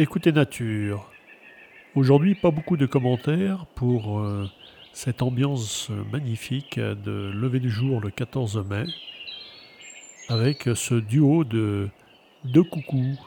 [0.00, 1.10] Écoutez Nature.
[1.96, 4.48] Aujourd'hui, pas beaucoup de commentaires pour euh,
[4.92, 8.84] cette ambiance magnifique de lever du jour le 14 mai
[10.28, 11.88] avec ce duo de
[12.44, 13.18] deux coucous.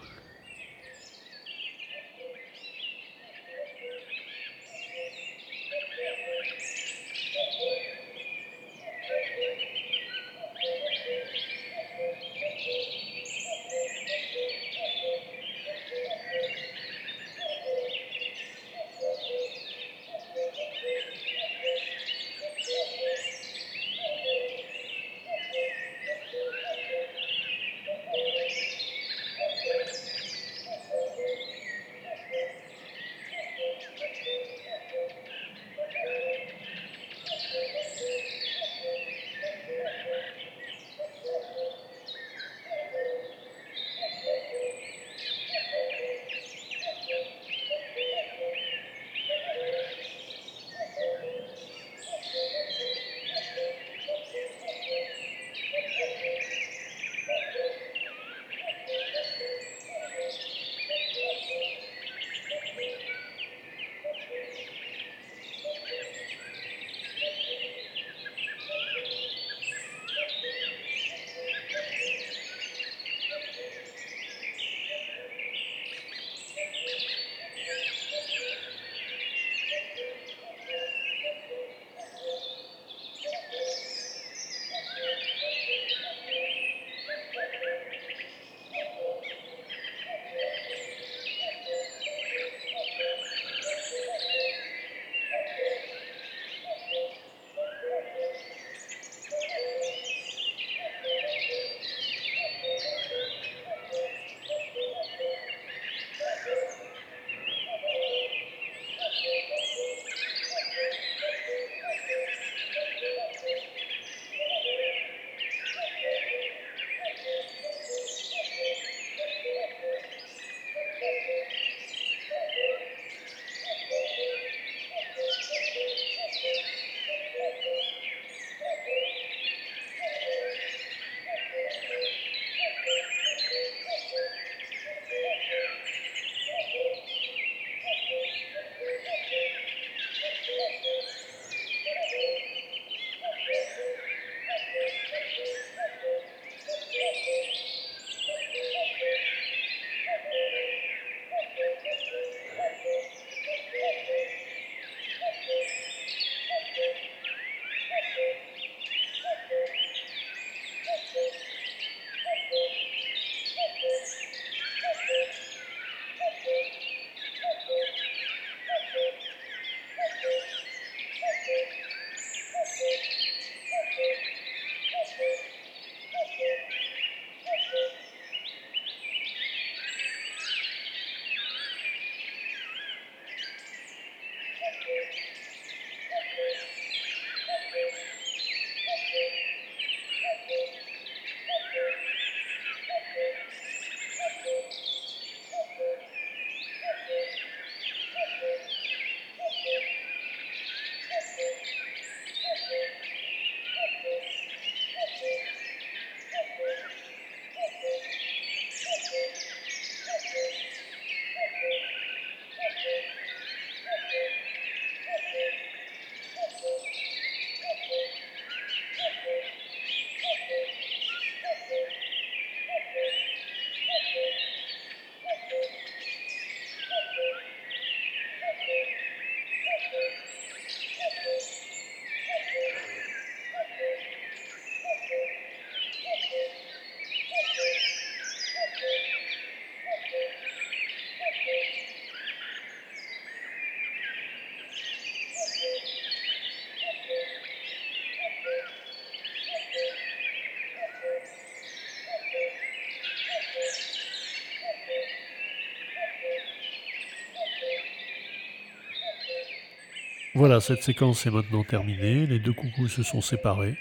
[260.41, 262.25] Voilà, cette séquence est maintenant terminée.
[262.25, 263.77] Les deux coucous se sont séparés.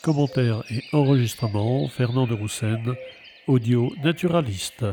[0.00, 2.94] Commentaires et enregistrement, Fernand de Roussen,
[3.46, 4.86] audio naturaliste.